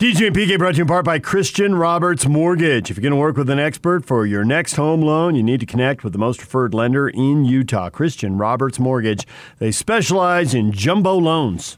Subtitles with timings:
[0.00, 2.90] DJ and PK brought to you in part by Christian Roberts Mortgage.
[2.90, 5.60] If you're going to work with an expert for your next home loan, you need
[5.60, 9.26] to connect with the most preferred lender in Utah, Christian Roberts Mortgage.
[9.58, 11.76] They specialize in jumbo loans.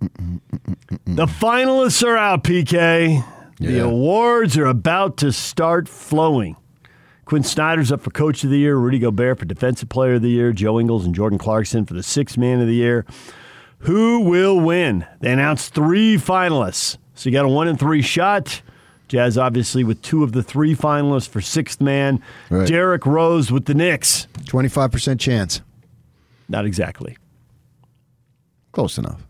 [0.00, 3.24] The finalists are out, PK.
[3.58, 3.82] The Yeah.
[3.82, 6.54] awards are about to start flowing.
[7.24, 10.30] Quin Snyder's up for Coach of the Year, Rudy Gobert for Defensive Player of the
[10.30, 13.04] Year, Joe Ingles and Jordan Clarkson for the Sixth Man of the Year.
[13.84, 15.06] Who will win?
[15.20, 16.96] They announced three finalists.
[17.14, 18.62] So you got a one in three shot.
[19.08, 22.22] Jazz obviously with two of the three finalists for Sixth Man.
[22.48, 22.66] Right.
[22.66, 24.26] Derrick Rose with the Knicks.
[24.44, 25.60] 25% chance.
[26.48, 27.18] Not exactly.
[28.72, 29.26] Close enough.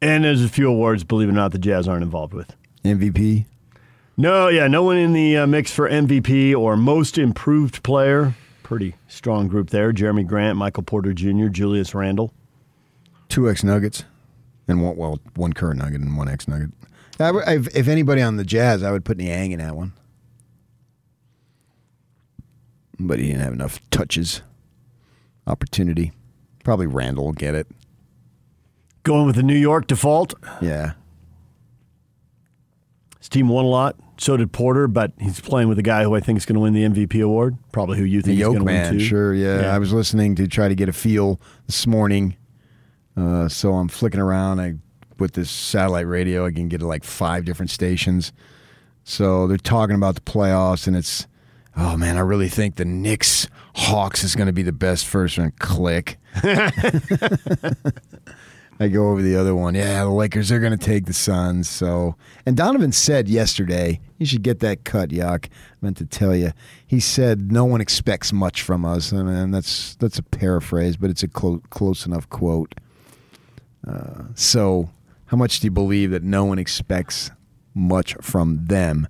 [0.00, 2.56] And there's a few awards, believe it or not, the Jazz aren't involved with.
[2.84, 3.46] MVP.
[4.16, 8.34] No, yeah, no one in the uh, mix for MVP or Most Improved Player.
[8.72, 9.92] Pretty strong group there.
[9.92, 12.32] Jerami Grant, Michael Porter Jr., Julius Randle.
[13.28, 14.04] Two X Nuggets.
[14.66, 16.70] And one, well, one current Nugget and one X Nugget.
[17.20, 19.92] I would- if, if anybody on the Jazz, I would put Niang in that one.
[22.98, 24.40] But he didn't have enough touches,
[25.46, 26.12] opportunity.
[26.64, 27.66] Probably Randle will get it.
[29.02, 30.32] Going with the New York default.
[30.62, 30.92] Yeah.
[33.18, 33.96] His team won a lot.
[34.22, 36.60] So did Porter, but he's playing with a guy who I think is going to
[36.60, 37.56] win the MVP award.
[37.72, 39.00] Probably who you think is going to win Man, too.
[39.00, 39.62] sure, yeah.
[39.62, 39.74] Yeah.
[39.74, 42.36] I was listening to try to get a feel this morning.
[43.16, 44.60] Uh, so I'm flicking around.
[44.60, 44.74] I
[45.18, 48.32] with this satellite radio, I can get to like five different stations.
[49.02, 51.26] So they're talking about the playoffs, and it's
[51.76, 55.36] oh man, I really think the Knicks Hawks is going to be the best first
[55.36, 55.58] round.
[55.58, 56.16] Click.
[58.80, 59.74] I go over the other one.
[59.74, 61.68] Yeah, the Lakers are going to take the Suns.
[61.68, 65.46] So, and Donovan said yesterday, you should get that cut, Yuck.
[65.46, 65.48] I
[65.80, 66.52] meant to tell you.
[66.86, 69.12] He said no one expects much from us.
[69.12, 72.74] I mean, that's that's a paraphrase, but it's a clo- close enough quote.
[73.86, 74.90] Uh, so,
[75.26, 77.30] how much do you believe that no one expects
[77.74, 79.06] much from them?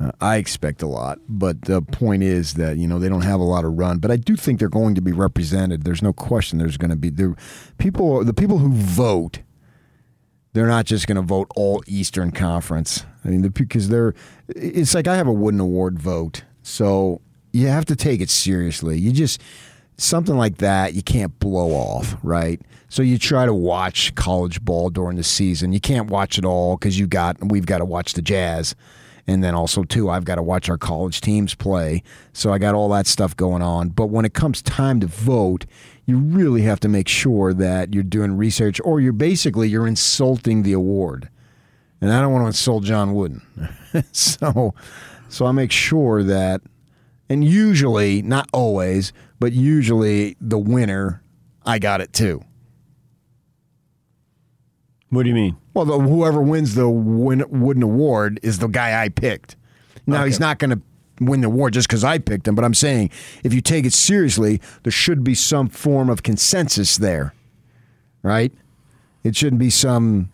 [0.00, 3.40] Uh, I expect a lot, but the point is that you know they don't have
[3.40, 3.98] a lot of run.
[3.98, 5.84] But I do think they're going to be represented.
[5.84, 6.58] There's no question.
[6.58, 7.34] There's going to be there
[7.78, 8.24] people.
[8.24, 9.40] The people who vote,
[10.52, 13.04] they're not just going to vote all Eastern Conference.
[13.24, 14.14] I mean, the, because they're.
[14.48, 17.20] It's like I have a Wooden Award vote, so
[17.52, 18.98] you have to take it seriously.
[18.98, 19.40] You just
[20.00, 22.60] something like that you can't blow off, right?
[22.88, 25.72] So you try to watch college ball during the season.
[25.72, 28.74] You can't watch it all because you got we've got to watch the Jazz,
[29.26, 32.02] and then also too I've got to watch our college teams play.
[32.32, 33.90] So I got all that stuff going on.
[33.90, 35.66] But when it comes time to vote,
[36.06, 40.62] you really have to make sure that you're doing research, or you're basically you're insulting
[40.62, 41.28] the award.
[42.00, 43.42] And I don't want to insult John Wooden,
[44.12, 44.74] so
[45.28, 46.62] so I make sure that
[47.30, 51.22] and usually, not always, but usually the winner,
[51.64, 52.42] I got it too.
[55.10, 55.56] What do you mean?
[55.74, 59.56] Well, the, whoever wins the win, Wooden Award is the guy I picked.
[60.06, 60.80] Now, he's not going to
[61.20, 63.10] win the award just because I picked him, but I'm saying
[63.44, 67.34] if you take it seriously, there should be some form of consensus there,
[68.22, 68.52] right?
[69.22, 70.30] It shouldn't be some,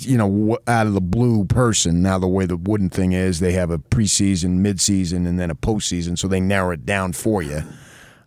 [0.00, 2.02] you know, out of the blue person.
[2.02, 5.54] Now, the way the Wooden thing is, they have a preseason, midseason, and then a
[5.54, 7.62] postseason, so they narrow it down for you.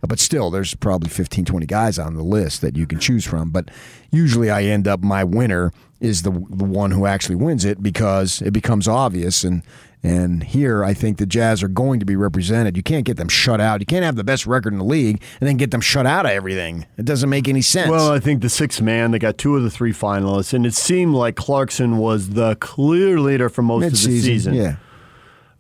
[0.04, 3.26] Uh, but still, there's probably 15, 20 guys on the list that you can choose
[3.26, 3.50] from.
[3.52, 3.70] But
[4.12, 8.42] usually I end up, my winner is the, the one who actually wins it because
[8.42, 9.44] it becomes obvious.
[9.44, 9.62] And,
[10.04, 12.76] and here, I think the Jazz are going to be represented.
[12.76, 13.80] You can't get them shut out.
[13.82, 16.26] You can't have the best record in the league and then get them shut out
[16.26, 16.88] of everything.
[16.98, 17.92] It doesn't make any sense.
[17.92, 20.74] Well, I think the sixth man, they got two of the three finalists, and it
[20.74, 24.54] seemed like Clarkson was the clear leader for most of the Mid-season, season.
[24.56, 24.76] Yeah.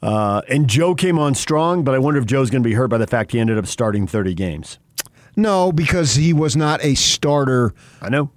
[0.01, 2.87] Uh, and Joe came on strong, but I wonder if Joe's going to be hurt
[2.87, 4.79] by the fact he ended up starting 30 games.
[5.35, 8.31] No, because he was not a starter I know.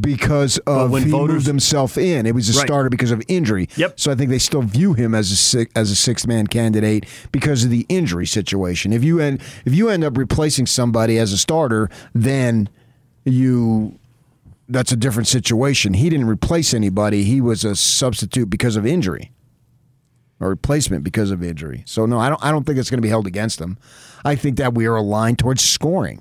[0.00, 2.26] Because of when he voters- moved himself in.
[2.26, 2.66] It was a Right.
[2.66, 3.68] starter because of injury.
[3.76, 3.98] Yep.
[4.00, 7.06] So I think they still view him as a six, as a sixth man candidate
[7.32, 8.92] because of the injury situation.
[8.92, 12.68] If you end if you end up replacing somebody as a starter, then
[13.24, 13.94] you
[14.68, 15.94] that's a different situation.
[15.94, 17.24] He didn't replace anybody.
[17.24, 19.30] He was a substitute because of injury.
[20.40, 21.82] Or replacement because of injury.
[21.86, 23.76] So no, I don't I don't think it's going to be held against him.
[24.24, 26.20] I think that we are aligned towards scoring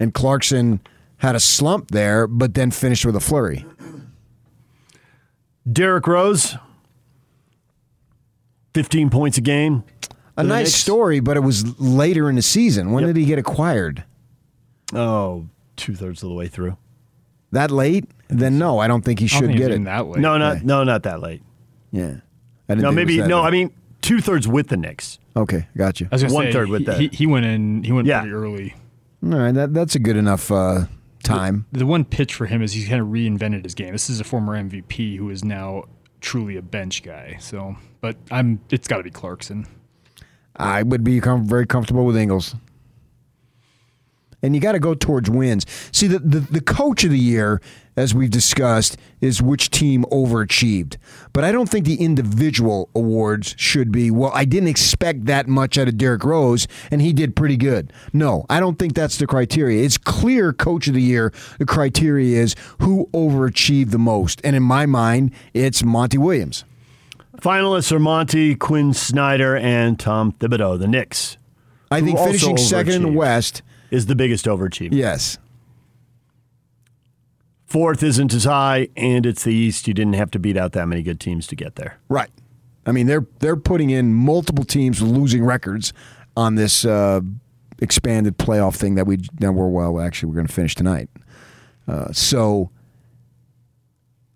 [0.00, 0.80] and Clarkson
[1.24, 3.64] had a slump there, but then finished with a flurry.
[5.70, 6.56] Derrick Rose,
[8.74, 9.84] 15 points a game.
[10.36, 10.74] A nice Knicks?
[10.74, 12.90] story, but it was later in the season.
[12.90, 13.14] When Yep.
[13.14, 14.04] did he get acquired?
[14.92, 16.76] Oh, two thirds of the way through.
[17.52, 18.04] That late?
[18.28, 19.74] Then no, I don't think he should think get it.
[19.74, 20.20] been that late.
[20.20, 20.62] No, not Yeah.
[20.64, 21.42] no, not that late.
[21.92, 22.16] Yeah.
[22.68, 23.40] I didn't No, think maybe no.
[23.42, 23.46] late.
[23.46, 23.70] I mean,
[24.02, 25.18] two thirds with the Knicks.
[25.36, 26.08] Okay, got you.
[26.10, 27.00] I was One say, third with he, that.
[27.00, 27.84] He, he went in.
[27.84, 28.20] He went Yeah.
[28.20, 28.74] pretty early.
[29.24, 30.86] All right, that that's a good enough uh,
[31.24, 31.66] time.
[31.72, 33.92] The one pitch for him is he's kind of reinvented his game.
[33.92, 35.84] This is a former MVP who is now
[36.20, 37.36] truly a bench guy.
[37.40, 39.66] So, but I'm it's got to be Clarkson.
[40.56, 42.54] I would be com- very comfortable with Ingles.
[44.44, 45.64] And you got to go towards wins.
[45.90, 47.62] See, the, the, the coach of the year,
[47.96, 50.98] as we've discussed, is which team overachieved.
[51.32, 55.78] But I don't think the individual awards should be, well, I didn't expect that much
[55.78, 57.90] out of Derrick Rose, and he did pretty good.
[58.12, 59.82] No, I don't think that's the criteria.
[59.82, 61.32] It's clear coach of the year.
[61.58, 64.42] The criteria is who overachieved the most.
[64.44, 66.64] And in my mind, it's Monty Williams.
[67.40, 71.38] Finalists are Monty, Quin Snyder, and Tom Thibodeau, the Knicks.
[71.90, 73.12] I think finishing second in the.
[73.12, 73.62] West,
[73.94, 74.96] Is the biggest overachievement.
[74.96, 75.38] yes.
[77.66, 79.88] Fourth isn't as high, and it's the East.
[79.88, 81.98] You didn't have to beat out that many good teams to get there.
[82.08, 82.30] Right.
[82.86, 85.92] I mean, they're they're putting in multiple teams with losing records
[86.36, 87.20] on this uh,
[87.80, 91.08] expanded playoff thing that we that we're well actually we're going to finish tonight.
[91.88, 92.70] Uh, so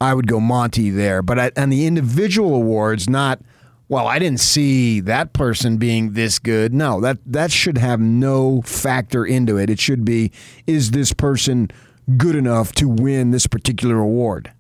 [0.01, 3.41] I would go Monty there, but I, on the individual awards, not
[3.89, 4.07] well.
[4.07, 6.73] I didn't see that person being this good.
[6.73, 9.71] No, that that should have no factor into it.
[9.71, 10.33] It should be
[10.67, 11.71] is this person
[12.17, 14.53] good enough to win this particular award?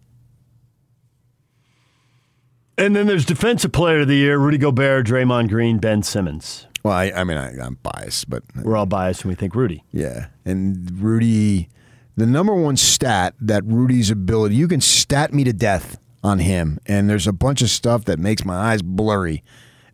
[2.77, 6.69] And then there's Defensive Player of the Year Rudy Gobert, Draymond Green, Ben Simmons.
[6.85, 9.83] Well, I, I mean, I, I'm biased, but We're all biased and we think Rudy.
[9.91, 10.29] Yeah.
[10.45, 11.71] And Rudy,
[12.17, 16.79] the number one stat that Rudy's ability, you can stat me to death on him.
[16.87, 19.43] And there's a bunch of stuff that makes my eyes blurry.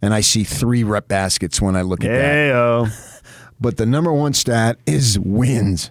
[0.02, 2.50] And I see three rep baskets when I look at that.
[3.60, 5.90] But the number one stat is wins.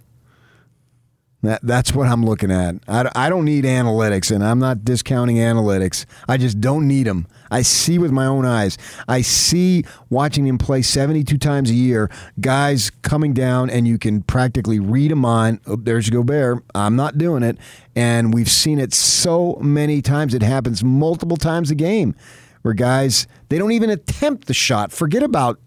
[1.43, 2.75] That, that's what I'm looking at.
[2.87, 6.05] I, I don't need analytics, and I'm not discounting analytics.
[6.27, 7.27] I just don't need them.
[7.51, 8.77] I see with my own eyes.
[9.09, 12.09] I see watching him play 72 times a year,
[12.39, 15.59] guys coming down, and you can practically read them on.
[15.67, 16.63] Oh, there's Gobert.
[16.73, 17.57] I'm not doing it.
[17.93, 20.33] And we've seen it so many times.
[20.33, 22.15] It happens multiple times a game
[22.61, 24.93] where guys, they don't even attempt the shot.
[24.93, 25.59] Forget about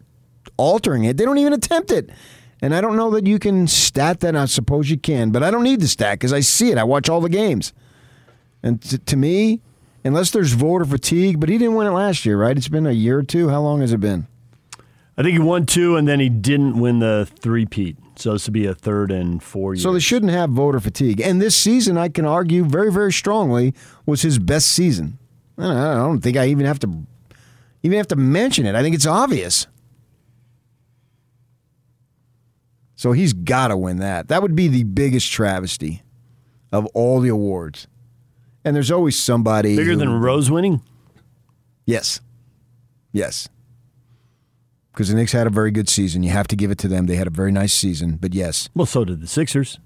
[0.56, 1.18] altering it.
[1.18, 2.10] They don't even attempt it.
[2.62, 4.34] And I don't know that you can stat that.
[4.34, 6.78] I suppose you can, but I don't need the stat because I see it.
[6.78, 7.72] I watch all the games.
[8.62, 9.60] And t- to me,
[10.04, 12.56] unless there's voter fatigue, but he didn't win it last year, right?
[12.56, 13.50] It's been a year or two.
[13.50, 14.26] How long has it been?
[15.18, 17.96] I think he won two, and then he didn't win the three-peat.
[18.16, 19.82] So this would be a third and four years.
[19.82, 21.20] So they shouldn't have voter fatigue.
[21.20, 23.74] And this season, I can argue very, very strongly,
[24.04, 25.18] was his best season.
[25.58, 27.06] I don't, I don't think I even have to
[27.82, 28.74] even have to mention it.
[28.74, 29.66] I think it's obvious.
[32.96, 34.28] So he's got to win that.
[34.28, 36.02] That would be the biggest travesty
[36.72, 37.86] of all the awards.
[38.64, 40.82] And there's always somebody Bigger who- than Rose winning?
[41.84, 42.20] Yes.
[43.12, 43.48] Yes.
[44.92, 46.22] Because the Knicks had a very good season.
[46.22, 47.06] You have to give it to them.
[47.06, 48.16] They had a very nice season.
[48.16, 48.68] But yes.
[48.74, 49.78] Well, so did the Sixers.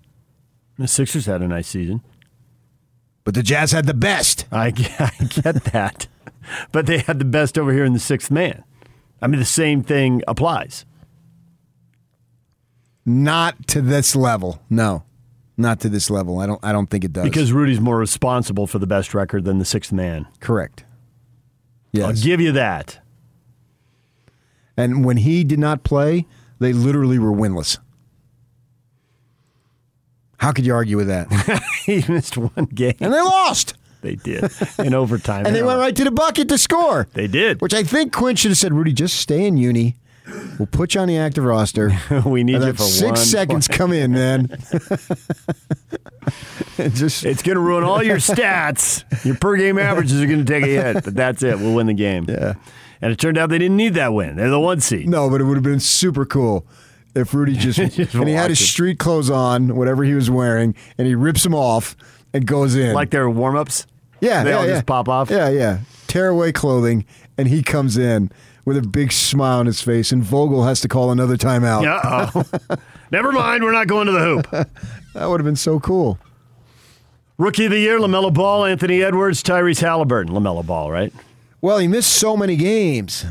[0.79, 2.01] The Sixers had a nice season.
[3.25, 4.47] But the Jazz had the best.
[4.51, 4.67] I
[4.99, 6.07] I get that.
[6.73, 8.65] But they had the best over here in the sixth man.
[9.21, 10.87] I mean, the same thing applies.
[13.07, 14.63] Not to this level.
[14.71, 15.05] No.
[15.57, 16.39] Not to this level.
[16.39, 17.25] I don't I don't think it does.
[17.25, 20.27] Because Rudy's more responsible for the best record than the sixth man.
[20.41, 20.85] correct.
[21.93, 22.07] Yes.
[22.07, 23.01] I'll give you that.
[24.77, 26.25] and when he did not play,
[26.61, 27.79] they literally were winless.
[30.39, 31.29] How could you argue with that?
[31.85, 32.95] he missed one game.
[33.01, 33.75] and they lost.
[34.03, 35.45] They did in overtime.
[35.47, 37.07] And they went right to the bucket to score.
[37.13, 37.61] They did.
[37.61, 39.97] Which I think Quin should have said, Rudy, just stay in uni.
[40.59, 41.91] We'll put you on the active roster.
[42.27, 43.67] we need you for six seconds.
[43.69, 44.49] Come in, man.
[46.77, 49.05] Just It's going to ruin all your stats.
[49.25, 51.59] Your per game averages are going to take a hit, but that's it.
[51.59, 52.27] We'll win the game.
[52.29, 52.55] Yeah.
[53.03, 54.37] And it turned out they didn't need that win.
[54.37, 55.09] They're the one seed.
[55.09, 56.67] no, but it would have been super cool
[57.15, 58.67] if Rudy just, Just and he had his it.
[58.67, 61.97] street clothes on, whatever he was wearing, and he rips them off
[62.33, 62.95] and goes in.
[62.95, 63.87] Like their warm ups.
[64.21, 64.75] yeah, they yeah, all yeah.
[64.75, 65.31] just pop off?
[65.31, 65.79] Yeah, yeah.
[66.07, 67.05] Tear away clothing,
[67.41, 68.31] and he comes in
[68.65, 71.83] with a big smile on his face, and Vogel has to call another timeout.
[71.83, 72.31] Yeah.
[72.35, 72.77] oh
[73.11, 73.65] Never mind.
[73.65, 74.69] We're not going to the hoop.
[75.15, 76.21] That would have been so cool.
[77.37, 80.33] Rookie of the year, LaMelo Ball, Anthony Edwards, Tyrese Halliburton.
[80.35, 81.13] LaMelo Ball, right?
[81.61, 83.25] Well, he missed so many games.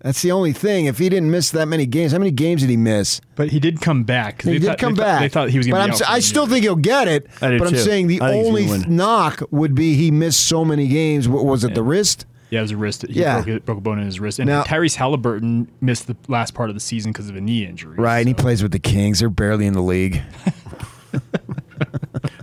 [0.00, 0.86] That's the only thing.
[0.86, 3.20] If he didn't miss that many games, how many games did he miss?
[3.34, 4.42] But he did come back.
[4.42, 5.20] He they did thought- come they thought- back.
[5.20, 6.06] they thought he was going but to I'm, be s- out.
[6.06, 6.50] for I still year.
[6.52, 7.26] think he'll get it.
[7.42, 10.46] I do but I'm saying the I think he's only knock would be he missed
[10.46, 11.28] so many games.
[11.28, 11.74] What was it?
[11.74, 12.24] The wrist?
[12.50, 13.04] Yeah, it was a wrist.
[13.06, 13.34] He Yeah.
[13.36, 14.38] broke, it, broke a bone in his wrist.
[14.38, 17.64] And Now- Tyrese Halliburton missed the last part of the season because of a knee
[17.66, 17.96] injury.
[17.96, 19.18] Right, and he plays with the Kings.
[19.20, 20.22] They're barely in the league.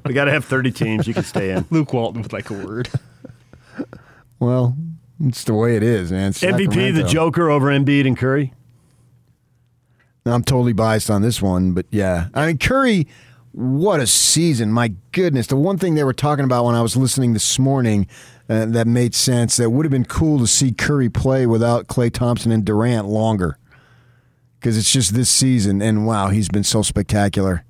[0.05, 1.07] We got to have 30 teams.
[1.07, 1.65] You can stay in.
[1.71, 2.89] Luke Walton with like a word.
[4.39, 4.77] Well,
[5.23, 6.31] it's the way it is, man.
[6.33, 8.53] MVP, the Joker over Embiid and Curry.
[10.27, 12.27] I'm totally biased on this one, but yeah.
[12.33, 13.07] I mean, Curry,
[13.55, 14.71] what a season.
[14.71, 15.47] My goodness.
[15.47, 18.05] The one thing they were talking about when I was listening this morning
[18.49, 22.11] uh, that made sense, that would have been cool to see Curry play without Klay
[22.11, 23.57] Thompson and Durant longer.
[24.59, 27.63] Because it's just this season, and wow, he's been so spectacular.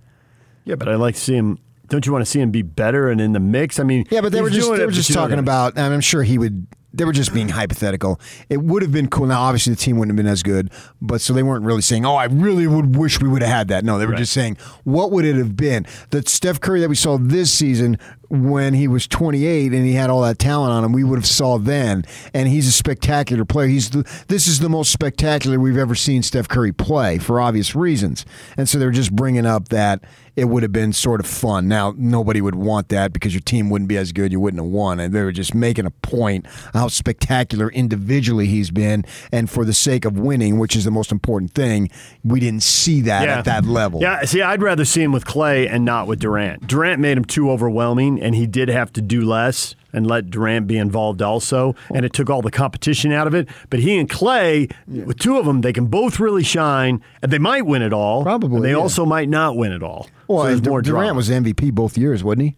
[0.63, 1.59] Yeah, but I like to see him.
[1.87, 3.79] Don't you want to see him be better and in the mix?
[3.79, 5.77] I mean, Yeah, but they were just they were just talking about.
[5.77, 6.65] and I'm sure he would.
[6.97, 8.19] They were just being hypothetical.
[8.49, 9.25] It would have been cool.
[9.27, 10.71] Now, obviously, the team wouldn't have been as good,
[11.01, 13.67] but so they weren't really saying, "Oh, I really would wish we would have had
[13.67, 14.19] that." No, they were Right.
[14.19, 17.97] just saying, "What would it have been?" The Steph Curry that we saw this season
[18.29, 21.27] when he was 28 and he had all that talent on him, we would have
[21.27, 22.03] saw then.
[22.33, 23.67] And he's a spectacular player.
[23.67, 27.75] He's the, this is the most spectacular we've ever seen Steph Curry play for obvious
[27.75, 28.25] reasons.
[28.57, 30.03] And so they're just bringing up that
[30.35, 31.67] it would have been sort of fun.
[31.67, 34.31] Now nobody would want that because your team wouldn't be as good.
[34.31, 34.99] You wouldn't have won.
[34.99, 39.73] And they were just making a point how spectacular individually he's been, and for the
[39.73, 41.89] sake of winning, which is the most important thing,
[42.23, 44.01] we didn't see that at that level.
[44.01, 46.67] Yeah, see, I'd rather see him with Klay and not with Durant.
[46.67, 50.67] Durant made him too overwhelming, and he did have to do less and let Durant
[50.67, 53.47] be involved also, and it took all the competition out of it.
[53.69, 57.37] But he and Klay, with two of them, they can both really shine, and they
[57.39, 58.23] might win it all.
[58.23, 58.75] Probably, and they yeah.
[58.77, 60.09] also might not win it all.
[60.27, 61.13] Well, so Durant drama.
[61.13, 62.55] was MVP both years, wasn't he?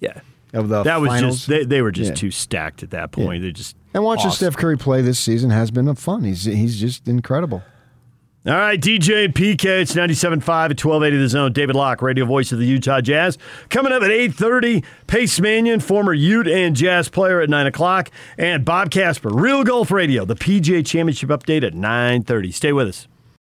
[0.00, 0.20] yeah.
[0.52, 1.36] Of the that was finals?
[1.36, 2.14] just they, they were just Yeah.
[2.16, 3.42] too stacked at that point.
[3.42, 4.48] They just And watching awesome.
[4.50, 6.24] Steph Curry play this season has been fun.
[6.24, 7.62] He's he's just incredible.
[8.46, 11.52] All right, DJ and PK, it's 97.5 at 1280 The Zone.
[11.52, 13.36] David Locke, radio voice of the Utah Jazz.
[13.68, 18.10] Coming up at 8.30, Pace Mannion, former Ute and Jazz player at 9 o'clock.
[18.38, 22.54] And Bob Casper, Real Golf Radio, the PGA Championship update at 9.30.
[22.54, 23.06] Stay with us.